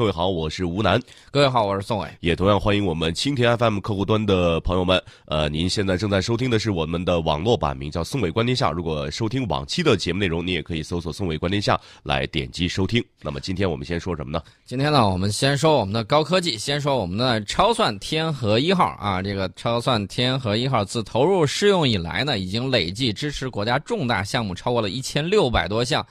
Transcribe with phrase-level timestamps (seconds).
[0.00, 0.98] 各位好，我是吴楠。
[1.30, 2.08] 各位好，我是宋伟。
[2.20, 4.98] 也同样欢迎我们蜻蜓 FM 客户端的朋友们。
[5.26, 8.70] 呃，您现在正在收听的是我们的网络版，名叫“宋伟观天下”。
[8.72, 13.04] 如果收听往期的节目内容，你也可以搜索“宋伟观天下”来点击收听。
[13.20, 14.42] 那么今天我们先说什么呢？
[14.64, 19.20] 今天呢，我们先说我们的高科技，先说我们的超算天河一号啊。
[19.20, 26.06] 这个超算天河一号自投入试用以来呢，已经累计支持国家重大项目超过了一千六百多项。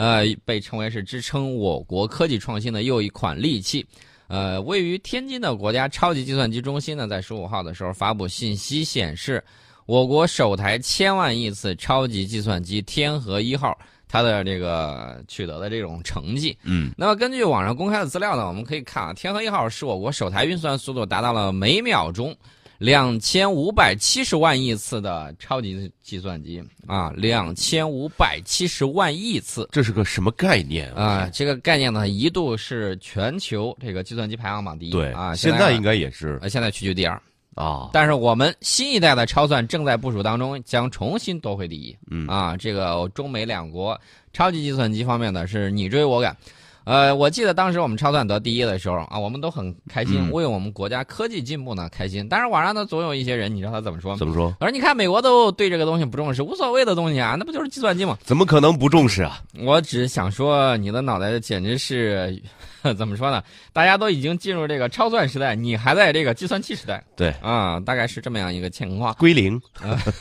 [0.00, 3.86] 呃，被称为是支撑我国科技创新的又一款利器。
[4.28, 9.44] 呃，位于天津的国家超级计算机中心呢，在十五号的时候发布信息显示，
[9.84, 16.56] 我国首台千万亿次超级计算机天河一号，它的这个取得的这种成绩。
[16.62, 22.34] 嗯，那么根据网上公开的资料呢，我们可以看啊，天河一号是我国首台运算速度达到了每秒钟。
[22.80, 31.28] 两千五百七十万亿次的超级计算机啊，两千五百七十万亿次，这是个什么概念啊？
[31.30, 37.20] 这个概念呢，一度是全球这个计算机排行榜第一，对啊，现在应该也是，呃，现在屈居第二
[37.54, 37.90] 啊。
[37.92, 41.94] 但是我们新一代的超算正在部署当中，将重新夺回第一。
[42.10, 44.00] 嗯啊，这个中美两国
[44.32, 46.34] 超级计算机方面呢，是你追我赶。
[46.84, 52.26] 呃，我记得当时我们超算得第一的时候啊，我们都很开心，为我们国家科技进步呢开心。
[52.28, 54.18] 但是网上呢，总有一些人，你知道他怎么说吗？
[54.18, 54.54] 怎么说？
[54.60, 58.18] 我说你看美国都对这个东西不重视，无所谓的东西啊，那不就是计算机吗？
[58.22, 59.40] 怎么可能不重视啊？
[59.60, 62.42] 我只想说，你的脑袋简直是
[62.96, 63.42] 怎么说呢？
[63.72, 67.04] 大家都已经进入这个超算时代，你还在这个计算器时代。
[67.14, 69.14] 对啊，大概是这么样一个情况。
[69.14, 69.60] 归零，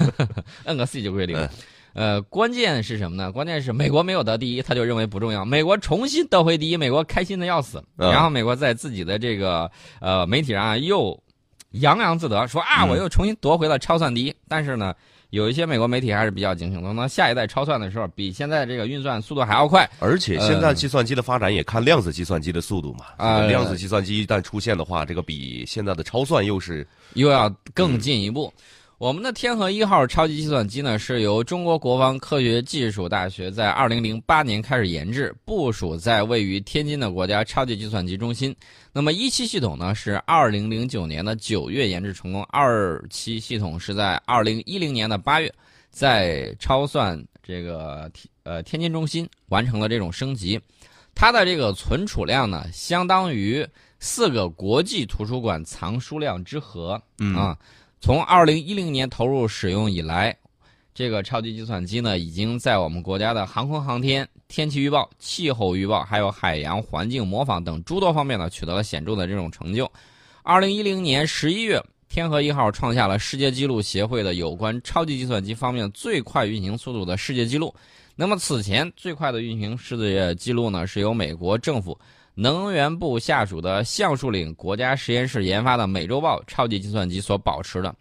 [0.65, 1.37] 摁个 C 就归零。
[1.94, 3.32] 呃，关键是什么呢？
[3.32, 5.44] 关键是美国没有得第一，他就认为不重要。
[5.44, 7.84] 美国重新得回第一，美国开心的要死。
[7.98, 11.20] 然后美国在自己的这个呃媒体上又
[11.72, 14.34] 洋洋自得说啊，我又重新夺回了超算第一。
[14.48, 14.94] 但是呢，
[15.32, 19.90] 有一些美国媒体还是比较警醒的，那下一代超算的时候，比现在这个运算速度还要快。
[20.00, 23.06] 而且现在计算机的发展也看量子计算机的速度嘛。
[23.17, 28.54] 啊，量子计算机一旦出现的话，这个比现在的超算又是又要更进一步。
[29.00, 38.54] 我们的天河一号超级计算机呢，是由中国国防科学技术大学在二零零八年开始研制，部署在位于天津的国家超级计算机中心。
[38.92, 45.49] 那么一期系统呢，是二零零九年的九月研制成功，二期系统是在二零一零年的八月，
[45.89, 48.11] 在超算这个
[48.43, 50.60] 呃天津中心完成了这种升级。
[51.16, 53.66] 它的这个存储量呢，相当于
[53.98, 57.02] 四个国际图书馆藏书量之和
[57.33, 57.58] 啊。
[58.02, 60.36] 从二零一零年投入使用以来，
[60.93, 69.92] 这个超级计算机呢，已经在我们国家的航空航天、天气预报、气候预报，还有海洋环境模仿等诸多方面呢，取得了显著的这种成就。
[70.43, 77.73] 二零一零年十一月，天河一号创下了世界纪录协会的有关超级计算机方面最快运行速度的世界纪录。
[78.16, 81.98] 那么此前最快的运行世界纪录呢，是由美国政府。
[82.39, 87.94] 能源部下属的橡树岭国家实验室研发的美洲豹超级计算机所保持的，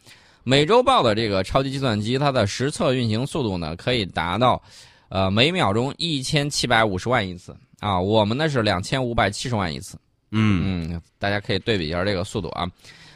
[0.44, 4.62] 美洲豹的这个超级计算机，它的实测运行速度呢，可以达到，
[5.08, 9.98] 呃，每秒钟一千七百五十万亿次啊，我们呢是两千五百七十万亿次。
[10.30, 12.64] 嗯嗯，大家可以对比一下这个速度啊。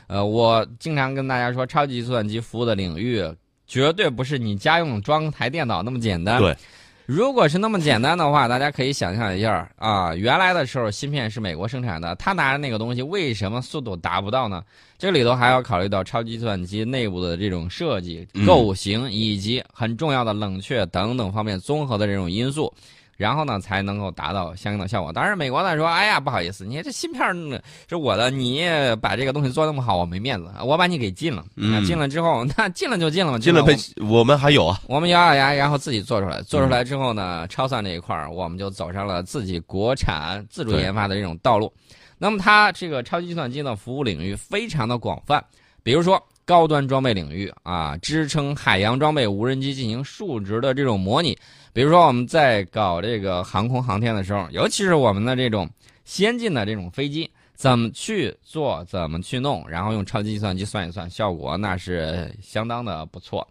[0.09, 3.23] 呃，我经常跟大家说，超级计算机服务的领域
[3.69, 6.41] 绝对不是你家用装台电脑那么简单。
[6.41, 6.57] 对。
[7.07, 14.63] 如果是那么简单的话，大家可以想象一下啊，原来的时候芯片是美国生产的，他拿着那个东西，为什么速度达不到呢？
[14.99, 22.73] 这里头还要考虑到超级计算机内部的这种设计、构型，以及很重要的冷却等等方面综合的这种因素。
[23.17, 25.13] 然后呢，才能够达到相应的效果。
[25.13, 27.23] 当然，美国呢说：“哎呀，不好意思，你这芯片
[27.89, 28.65] 是我的，你
[29.01, 31.45] 把这个东西做那么好，我没面子，我把你给禁了。
[31.57, 36.43] 嗯，禁了之后，那禁了就禁了嘛，禁了被我们还有啊，我们咬咬牙，然后自己做出来。
[36.43, 41.73] 做出来之后呢，超算这一块儿，我们就走上了自己国产自主研发的这种道路。
[42.19, 45.45] 那么，它这个超级计算机的服务领域非常的广泛，
[45.83, 51.39] 比如说高端装备领域啊，支撑海洋装备、无人机进行数值的这种模拟。
[51.73, 55.69] 比如说，我们在搞这个航空航天的时候，尤其是我们的这种
[56.05, 63.49] 先进的这种飞机，怎么去做，怎么去弄，然后用超级计算机算一算，效果那是相当的不错。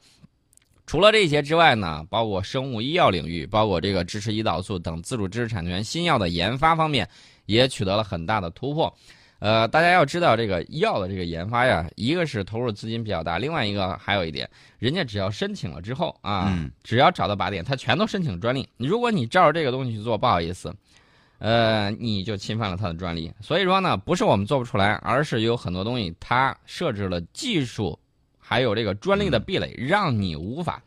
[0.86, 7.08] 除了这些之外呢，包括生物医药领域，包括这个支持胰岛素等自主知识产权新药的研发方面，
[7.46, 8.94] 也取得了很大的突破。
[9.42, 14.48] 呃，大家要知道这个医药的这个研发呀，一个是投入资金比较大，另外一个还有一点，
[14.78, 18.70] 人家只要申请了之后啊，只要找到靶点，他全都申请专利。
[18.78, 20.72] 如果你照着这个东西去做，不好意思，
[21.40, 23.34] 呃，你就侵犯了他的专利。
[23.42, 27.98] 所以说呢，不是我们做不出来，而是有很多东西它设置了技术，
[28.38, 30.80] 还有这个专利的壁垒，让你无法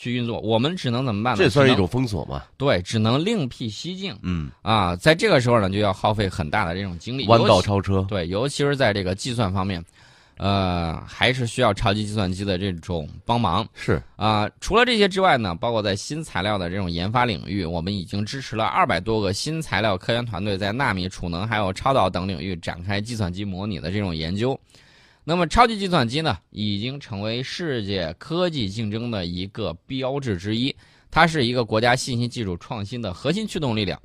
[0.00, 1.44] 去运作，我们只能怎么办呢？
[1.44, 2.42] 这算是一种封锁吗？
[2.56, 4.96] 对，只能另辟蹊径嗯，啊。
[4.96, 8.02] 在这个时候呢，就要耗费很大的这种精力，弯道超车。
[8.08, 9.84] 对，尤其是在这个计算方面，
[10.38, 14.48] 呃，还是需要超级计算机的这种帮忙是，啊。
[14.58, 24.58] 除了这些之外呢，包括在新材料的这种研发领域，我们已经支持了二百多个新材料科研团队在纳米、储能还有超导等领域展开计算机模拟的这种研究。
[25.22, 30.74] 那么，超级计算机呢，已经成为世界科技竞争的一个标志之一，
[31.10, 34.00] 它是一个国家信息技术创新的核心驱动力量。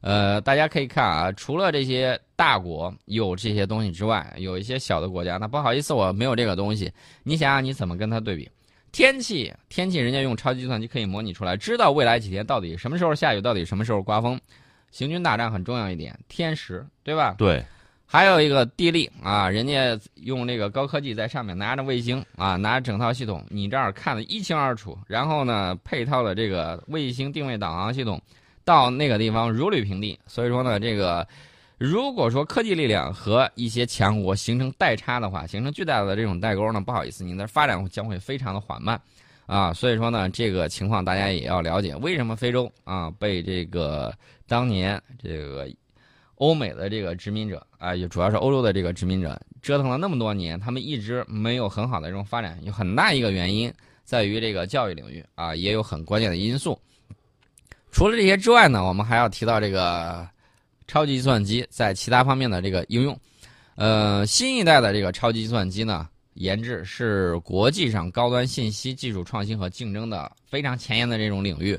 [0.00, 6.92] 呃，大家可以看啊，除了这些大国有这些东西之外，有一些小的国家，那不好意思，我没有这个东西。
[7.24, 8.48] 你想想，你怎么跟它对比？
[8.92, 14.40] 天气，天气，人家用超级计算机可以模拟出来，知道未来几天到底什么时候下雨，到底什么时候刮风。
[14.90, 17.34] 行军打仗很重要一点，天时，对吧？
[17.36, 17.62] 对，
[18.10, 24.96] 还有一个地利啊，人家用这个高科技在上面拿着卫星啊，拿着整套系统，你这儿看得一清二楚。
[25.06, 28.18] 然后呢，配套的这个卫星定位导航系统，
[28.64, 30.18] 到那个地方如履平地。
[30.26, 31.28] 所以说呢，这个
[31.76, 38.98] 如果说科技力量和一些强国形成代差的话，形成巨大的这种代沟呢，不好意思，你的发展将会非常的缓慢
[39.44, 39.70] 啊。
[39.74, 44.10] 所以说呢，这个情况大家也要了解，为什么非洲啊被这个
[44.46, 45.68] 当年这个。
[46.38, 53.72] 欧美的这个殖民者啊，也主要是欧洲的这个殖民者，折腾了那么多年，他们一直没有很好的这种发展，有很大一个原因
[54.04, 56.78] 在于这个教育领域啊，也有很关键的因素。
[57.90, 60.28] 除了这些之外呢，我们还要提到这个
[60.86, 63.18] 超级计算机在其他方面的这个应用。
[63.74, 71.78] 呃，新一代的这个超级计算机呢，研制是国际上高端信息技术创新和竞争的非常前沿的这种领域。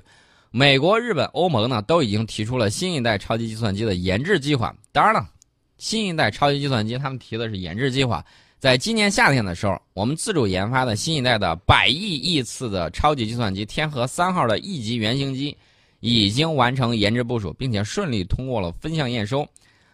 [0.52, 4.76] 美国、日本、欧盟呢，都已经提出了新一代超级计算机的研制计划。
[4.92, 5.30] 当然了，
[5.78, 8.26] 新一代超级计算机他们提的是研制计划。
[8.58, 15.56] 在今年夏天的时候，我们自主研发的新一代的百亿亿次的超级计算机天河三号的一级原型机，
[16.00, 19.48] 已经完成研制部署，并且顺利通过了分项验收。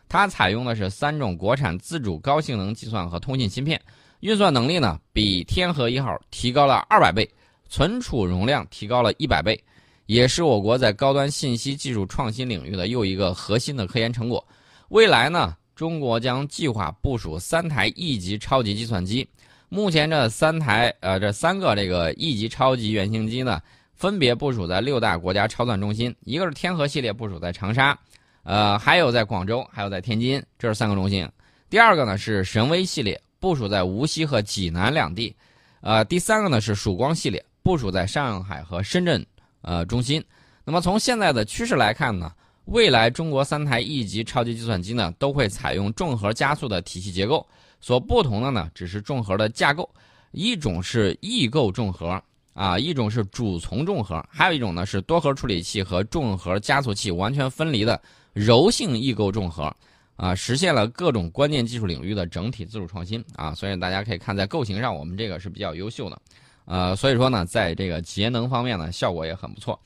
[0.08, 3.82] 它采用的是三种国产自主高性能计算和通信芯片，
[4.22, 7.30] 运算能力呢比天河一号提高了二百倍，
[7.68, 9.62] 存储容量提高了一百倍。
[10.06, 14.46] 也是我国在高端信息技术创新领域的又一个核心的科研成果。
[14.90, 19.28] 未来呢，中国将计划部署三台 E 级超级计算机。
[19.68, 23.60] 目前这三台呃，这三个这个 E 级超级原型机呢，
[23.96, 27.98] 分别部署在六大国家超算中心，一个是天河系列部署在长沙，
[28.44, 31.28] 呃，还有在广州，还有在天津，这是三个中心。
[31.68, 35.36] 第二个呢是神威系列部署在无锡和济南两地，
[35.82, 39.26] 呃，第三个呢是曙光系列部署在上海和深圳。
[39.66, 40.24] 呃，中心。
[40.64, 42.32] 那么从现在的趋势来看呢，
[42.66, 47.46] 未来中国三台 E 级超级计算机呢，都会采用重核加速的体系结构。
[47.82, 49.88] 所不同的呢，只是重核的架构，
[50.32, 52.22] 一种是异构重核
[52.54, 58.02] 啊，一种是主从重核，还有一种呢是多核处理器和重核加速器完全分离的
[58.34, 59.76] 柔性异构重核
[60.16, 63.54] 啊，实现了各种关键技术领域的整体自主创新啊。
[63.54, 66.20] 所以大家可以看，在构型上，我们这个是比较优秀的。
[66.66, 69.80] 呃，所以说呢，在这个节能方面呢，效果也很不错。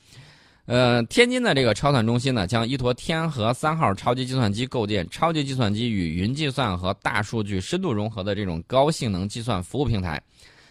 [0.66, 10.22] 呃，天津的这个超算中心呢，将依托天河三号超级计算机构建超级计算机与云计算和大数据深度融合的这种高性能计算服务平台。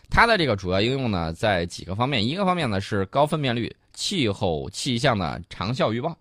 [0.10, 6.18] 它的这个主要应用呢，在几个方面，一个方面呢是高分辨率气候气象的长效预报，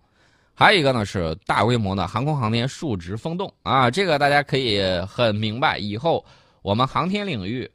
[0.53, 3.89] 还有一个呢是大规模的航空航天数值风洞啊。
[3.89, 6.23] 这个大家可以很明白，以后
[6.61, 7.69] 我们航天领域。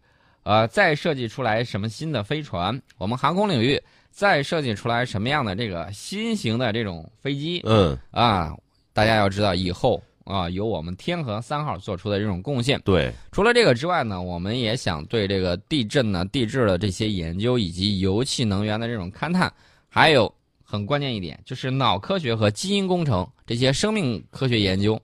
[0.45, 2.81] 呃，再设计出来什么新的飞船？
[2.99, 7.61] 我们航空领域再设计出来什么样的这个新型的这种飞机？
[7.65, 8.55] 嗯，啊，
[8.93, 12.81] 大家要知道，以后啊，由我们天河三号做出的这种贡献。
[12.85, 19.53] 对，除了这个之外呢，我们也想对这个地震呢、地质的这些研究，以及油气能源的这种勘探，
[19.89, 20.33] 还有
[20.63, 25.01] 很关键一点，就是脑科学和基因工程这些生命科学研究，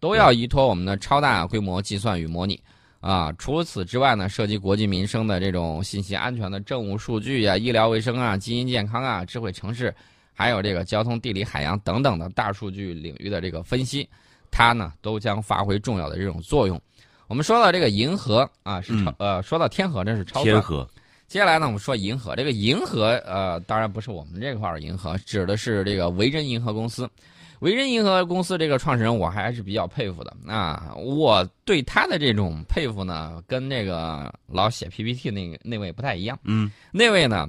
[0.00, 2.60] 都要依托我们的超大规模计算与模拟。
[3.00, 9.94] 啊，除此之外呢，涉及国计民生的这种信息安全的政务数据呀、医疗卫生啊、基因健康啊、智慧城市，
[10.34, 14.06] 还有这个交通、地理、海洋等等的大数据领域的这个分析，
[14.50, 16.78] 它呢都将发挥重要的这种作用。
[17.26, 20.86] 我们说到这个银河啊，是超呃，说到天河，这是超天河。
[21.26, 27.08] 接下来呢，我们说银河，这个银河呃，当然不是我们这块儿银河，指的是这个维珍银河公司。
[27.60, 30.94] 维珍银河公司这个创始人，我还是比较佩服的啊！
[30.96, 36.38] 我对他的这种佩服呢，跟那个老写 PPT 那个那位不太一样。
[36.44, 37.48] 嗯，那位呢，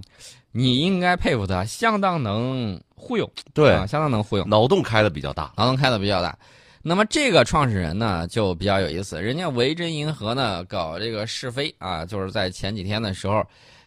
[0.51, 6.37] 你应该佩服他，相当能忽悠，对，相当能忽悠，脑洞开的比较大，脑洞开的比较大。
[6.81, 13.41] 那么这个创始人呢，就比较有意思，人家维珍银河呢搞这个试飞啊，就是在前几天的时候，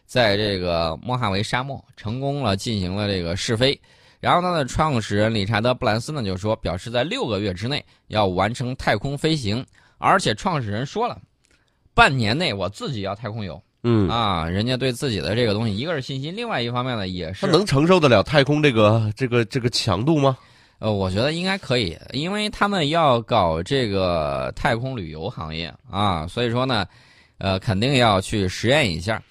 [0.07, 3.79] 在这个莫哈维沙漠成功了进行了这个试飞。
[4.25, 9.63] 然后他的创始人理查德·布兰斯呢就说，表示在六个月之内要完成太空飞行，
[9.99, 11.15] 而且创始人说了，
[11.93, 13.61] 半年内我自己要太空游。
[13.83, 20.35] 嗯啊，人家对自己的这个东西，一个是信心，另外一方面呢，也是他能承受得了太空这个这个这个强度吗？
[20.79, 26.83] 呃，我觉得应该可以，因为他们要搞这个太空旅游行业啊，所以说呢，
[27.37, 29.21] 呃，肯定要去实验一下。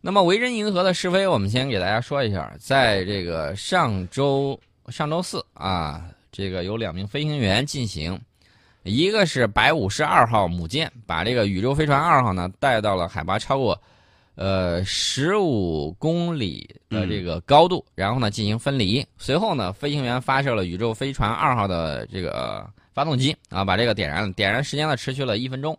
[0.00, 8.18] 那么维珍银河的试飞，我们先给大家说一下，在这个上周上周四啊，这个有两名飞行员进行，
[8.84, 13.76] 一个是白武士二号母舰，把这个宇宙飞船二号呢带到了海拔超过
[14.36, 19.04] 呃十五公里的这个高度，然后呢进行分离。
[19.18, 24.32] 随后呢，飞行员发射了宇宙飞船二号的这个发动机啊，把这个点燃。
[24.34, 25.76] 点燃时间呢持续了一分钟，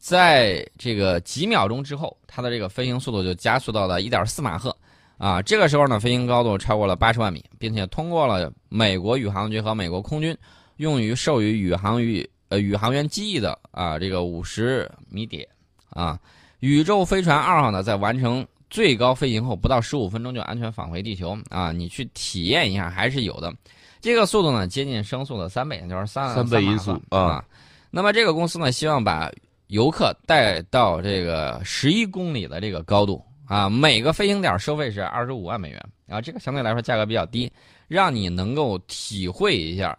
[0.00, 4.74] 在这个几秒钟之后，它的这个飞行速度就加速到了一点四马赫。
[5.18, 10.34] 啊，这个时候呢，飞行高度超过了八十万米，并且通过了美国宇航局和美国空军
[10.78, 15.46] 用于授予宇航宇呃宇航员机翼的啊这个五十米点
[15.90, 16.18] 啊。
[16.60, 21.72] 宇宙飞船二号呢，在完成最高飞行后，不到十五分钟就安全返回地球啊！
[21.72, 23.52] 你去体验一下，还是有的。
[24.00, 27.44] 这个速度呢，接近声速的三倍，就是三三倍音速啊。
[27.90, 29.30] 那么这个公司呢，希望把
[29.70, 37.50] 游客带到这个十一公里的这个高度啊，每个飞行点收费是二十五万美元啊，这个相对来说价格比较低，
[37.86, 39.96] 让你能够体会一下，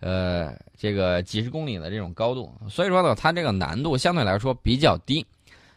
[0.00, 2.52] 呃，这个几十公里的这种高度。
[2.68, 5.24] 所以说呢，它这个难度相对来说比较低。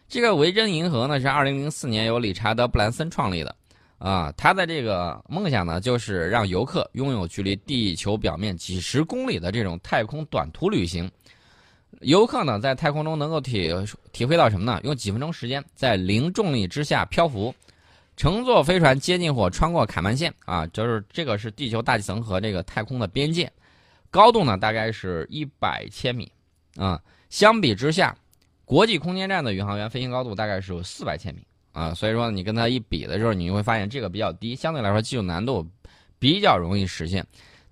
[0.08, 3.54] 这个维珍银河呢是二零零四年由理查德·布兰森创立的，
[3.98, 11.08] 啊，他的这个梦想呢就是让游客拥有距离地球表面几十公里的这种太空短途旅行。
[12.00, 13.72] 游客呢在太空中能够体
[14.12, 14.80] 体会到什么呢？
[14.84, 17.54] 用几分钟时间在零重力之下漂浮，
[18.16, 23.50] 乘坐飞船接近或穿过卡曼线啊，就是这个是地球大气层和这个太空的边界，
[24.10, 26.30] 高度呢大概是一百千米，
[26.76, 27.00] 啊，
[27.30, 28.16] 相比之下。
[28.64, 35.64] 国际空间站的宇航员飞行高度大概是有四百千米啊，所以说你跟他一比的时候，你会发现这个比较低，相对来说技术难度
[36.18, 37.24] 比较容易实现。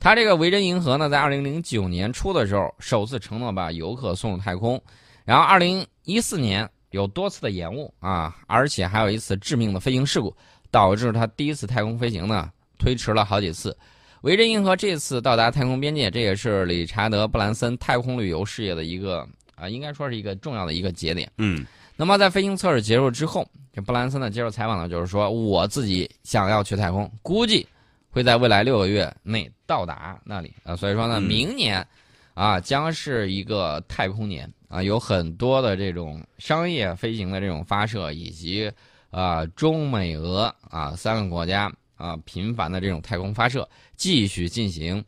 [0.05, 4.79] 它这个维珍银河呢，在二零零九年初的时候首次承诺把游客送入太空，
[5.25, 10.37] 然后二零一四年有多次的延误啊，而且还有一次致命的飞行事故，
[10.71, 13.75] 导致他第一次太空飞行呢推迟了好几次。
[14.21, 19.27] 维珍银河这次到达太空边界，这也是理查德·布兰森太空旅游事业的一个。
[19.55, 21.31] 啊，应该说是一个重要的一个节点。
[21.39, 21.65] 嗯，
[21.97, 27.67] 那么在飞行测试结束之后，这布兰森呢接受采访呢，就是说我自己想要去太空，估计
[28.15, 30.77] 会在未来六个月内到达那里啊。
[30.77, 31.85] 所以说呢，明年
[32.33, 38.71] 啊将是一个太空年啊，有很多的这种商业飞行的这种发射，以及
[39.11, 45.05] 啊中美俄啊三个国家啊频繁的这种太空发射继续进行。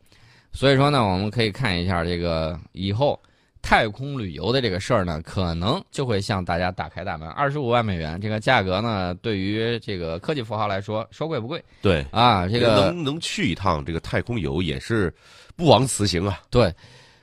[0.52, 3.18] 所以说呢，我们可以看一下这个以后。
[3.66, 7.28] 太空旅游的这个事儿呢，可能就会向大家打开大门。
[7.30, 11.60] 二十五万美元这个价格呢，对于这个科技富豪来说，说贵不贵？
[11.82, 15.12] 对啊，这个能能去一趟这个太空游也是
[15.56, 16.42] 不枉此行啊。
[16.48, 16.72] 对，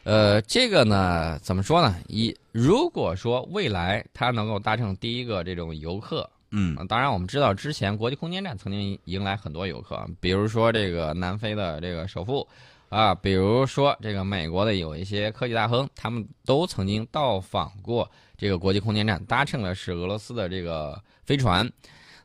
[0.04, 1.96] 呃，这个呢，怎么说呢？
[2.10, 12.46] 一如果说未来它能够搭乘第一个这种游客，嗯，当然我们知道之前国际空间站曾经迎来很多游客，比如说这个南非的这个首富。
[12.94, 18.08] 啊，比如说这个美国的有一些科技大亨，他们都曾经到访过
[18.38, 21.68] 这个国际空间站，搭乘的是俄罗斯的这个飞船。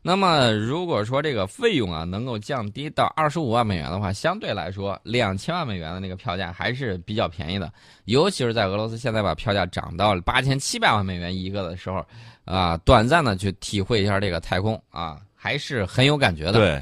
[0.03, 7.73] 那么如果说这个费用啊能够降低到二十五万美元的话，相对来说两千万美元的那个票价还是比较便宜的。
[8.05, 12.05] 尤其是在俄罗斯现在把票价涨到八千七百万美元一个的时候，
[12.45, 16.53] 啊，短暂的去体会一下这个太空啊，还是很有感觉的。
[16.53, 16.79] 对。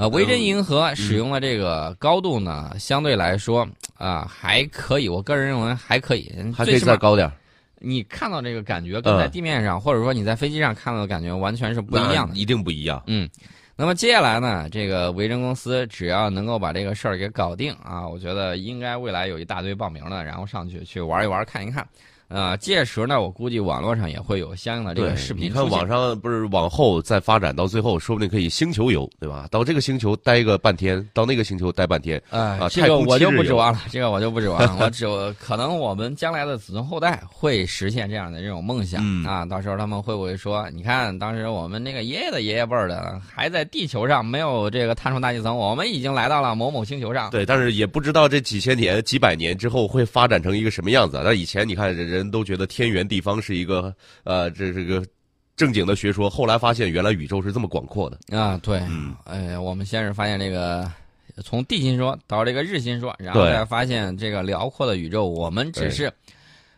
[0.00, 7.30] 呃，维珍银河使用的这个高度呢，相对来说啊还可以，我个人认为还可以，还可以再高点。
[7.78, 13.02] 你看到这个感觉跟在地面上，或者说你在飞机上看到的感觉完全是不一样的，一定不一样。
[13.08, 13.28] 嗯，
[13.76, 21.86] 那么接下来呢，这个维珍公司只要能够把这个事儿给搞定啊，我觉得应该未来有一大堆报名的，然后上去去玩一玩，看一看。
[22.30, 25.46] 呃，届时呢，我估计网络上也会有相应的这个视频。
[25.46, 29.48] 你看网上不是往后再发展到最后，说不定可以星球游，对吧？
[29.50, 32.22] 到这个星球待个半天，到那个星球待半天。
[32.30, 34.76] 啊，这个我就不指望了，这个我就不指望了。
[34.80, 35.06] 我只
[35.40, 39.44] 可能我们将来的子孙后代会实现这样的这种梦想啊。
[39.44, 47.28] 到时候他们会不会说，你看当时我们那个爷爷的爷爷辈儿的还在地球上没有这个探出大气层，我们已经来到了某某星球上。
[47.30, 51.20] 对，但是也不知道这几千年、几百年之后会发展成一个什么样子。
[51.24, 52.30] 那以前你看人人。
[52.30, 55.04] 都觉得天圆地方是一个呃，这这个
[55.56, 58.38] 正经的学说，后来发现原来宇宙是这么广阔的。
[58.38, 60.90] 啊，对，嗯，哎，我们先是发现这个
[61.44, 66.12] 从地心说到这个日心说，然后再发现这个辽阔的宇宙，我们只是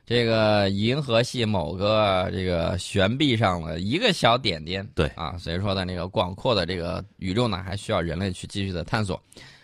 [0.07, 4.87] 这个银河系某个这个悬臂上的一个小点点。
[4.95, 9.21] 对啊，所以说呢，那个广阔的这个宇宙呢，还需要人类去继续的探索。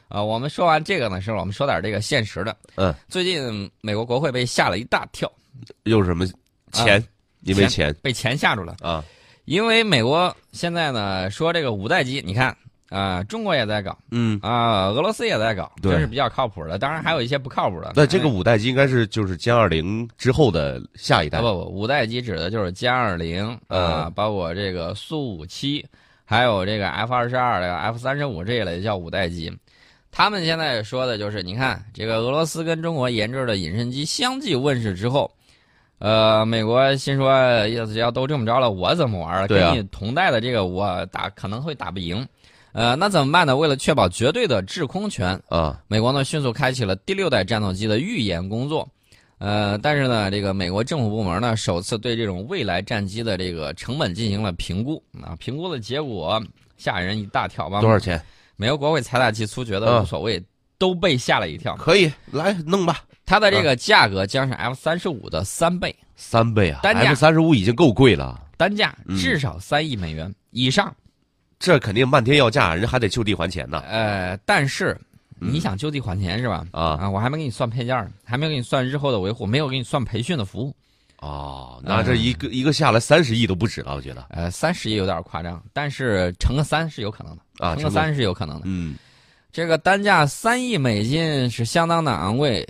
[0.08, 2.56] 啊，我们说完这个呢，是我们说点这个现实的。
[2.76, 5.30] 嗯，最近美国国会被吓了一大跳，
[5.84, 6.26] 又是什么
[6.72, 7.02] 钱？
[7.42, 8.76] 因为钱钱被钱吓住了。
[8.80, 9.04] 啊，
[9.44, 12.56] 因为美国现在呢说这个五代机，你看
[12.90, 16.78] 啊、中国也在搞嗯，啊、俄罗斯也在搞，这是比较靠谱的。
[16.78, 17.92] 当然还有一些不靠谱的。
[17.94, 25.84] 那这个哎五代机应该是就是歼二零之后的下一代啊不不，五代机指的就是歼二零啊，嗯包括这个苏五七，
[26.24, 29.52] 还有这个 F 二十二、F 三十五这一类叫五代机。
[30.10, 35.30] 他们现在说的就是，你看这个俄罗斯跟中国研制的隐身机相继问世之后，
[35.98, 37.30] 呃，美国心说，
[37.68, 39.42] 要要都这么着了，我怎么玩儿？
[39.42, 42.26] 啊跟你同代的这个我打可能会打不赢。
[42.72, 43.56] 呃，那怎么办呢？
[43.56, 48.86] 为了确保绝对的制空权，啊，美国呢迅速开启了第六代战斗机的预研工作。
[49.38, 56.40] 呃，但是呢，这个美国政府部门呢，首次对这种未来战机的这个成本进行了评估啊，评估的结果
[56.76, 57.80] 吓人一大跳吧？
[57.80, 57.98] 多少？
[57.98, 58.20] 钱？
[58.56, 60.40] 美国国会财大气粗，觉得嗯无所谓，
[60.76, 61.76] 都被吓了一跳。
[61.76, 70.94] 可以来弄吧，它的这个价格将是 F 三十五的三倍，三倍啊单价！F 三十五已经够贵了，单价嗯至少三亿美元以上。
[71.58, 74.99] 这肯定漫天要价，人还得就地还钱呢呃，但是
[75.40, 76.64] 嗯你想就地还钱是吧？
[76.70, 80.75] 啊啊，我还没给你算配件呢，还没给你算日后的维护，没有给你算培训的服务。
[81.18, 88.62] 哦，那这一个一个下来三十亿都不止了，我觉得呃，三十亿有点夸张，但是乘个三是有可能的，啊，乘个三是有可能的。
[88.66, 88.94] 嗯，
[89.50, 92.64] 这个单价三亿美金是相当的昂贵，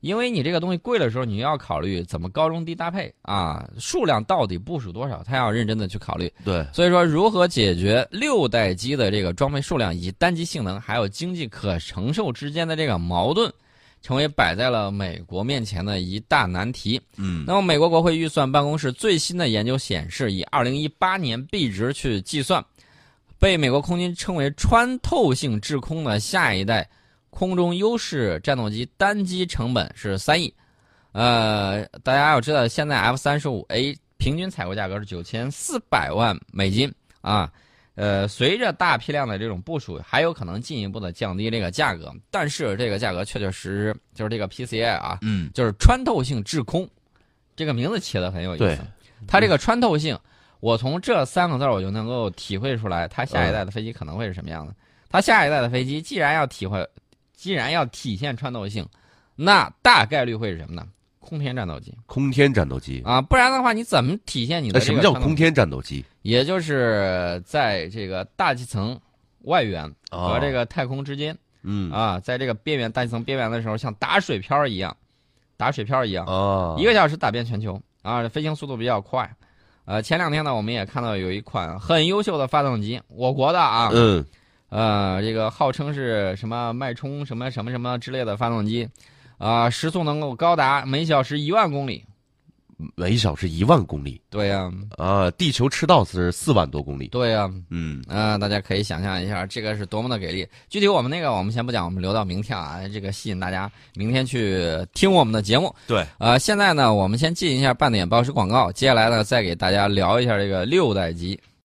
[0.00, 6.32] 因为你这个东西贵的时候，你要考虑怎么高中低搭配啊，数量到底部署多少，他要认真的去考虑。
[6.44, 13.52] 对，所以说，如何解决六代机的这个装备数量以及单机性能还有经济可承受之间的这个矛盾，
[14.00, 17.00] 成为摆在了美国面前的一大难题。
[17.16, 22.64] 嗯，那么，美国国会预算办公室最新的研究显示，以二零一八年币值去计算，
[23.36, 26.88] 被美国空军称为穿透性制空的下一代
[27.38, 30.52] 空中优势战斗机单机成本是三亿。
[31.12, 37.48] 呃，大家要知道，现在 F 三十五 A 平均采购价格是九千四百万美金啊。
[37.94, 46.90] 呃，随着大批量的这种部署，还有可能进一步的降低这个价格，但是这个价格确确实实就是这个 PCI 啊，嗯，就是穿透性制空，
[47.54, 48.78] 这个名字起的很有意思。
[49.28, 50.18] 它这个穿透性，
[50.58, 54.74] 我从这三个字儿我就能够体会出来，它下一代的飞机可能会是什么样的。
[55.08, 56.86] 它下一代的飞机既然要体会，
[57.38, 58.84] 既然要体现穿透性，
[59.36, 60.84] 那大概率会是什么呢？
[61.20, 61.94] 空天战斗机。
[62.06, 66.04] 空天战斗机，啊，不然的话你怎么体现你的什么叫空天战斗机？
[66.22, 69.00] 也就是在这个大气层
[69.42, 71.36] 外缘啊和这个太空之间。
[71.62, 71.92] 嗯。
[71.92, 74.96] 啊，在这个边缘大气层边缘的时候，像打水漂一样，
[75.56, 79.32] 打水漂一样，哦，一个小时打遍全球啊，飞行速度比较快。
[79.84, 84.24] 呃，前两天呢，我们也看到有一款很优秀的发动机，我国的啊，嗯
[84.68, 88.88] 呃，这个号称是什么脉冲什么什么什么之类的发动机，
[89.38, 92.04] 啊、时速能够高达每小时一万公里。
[92.94, 97.08] 每小时一万公里对呀、啊，地球赤道是四万多公里。
[97.08, 100.46] 对呀、嗯啊、大家可以想象一下，这个是多么的给力。
[100.68, 105.74] 具体我们那个我们先不讲，我们留到明天啊，这个吸引大家明天去听我们的节目。
[105.88, 111.36] 对，呃，现在呢，我们先进一下半点报时广告，接下来呢，再给大家聊一下这个六代机。